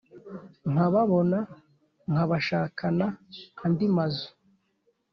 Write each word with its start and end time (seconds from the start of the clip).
nkababona 0.71 1.39
nkabashakana 2.11 3.05
andi 3.65 3.85
mazu, 3.95 4.29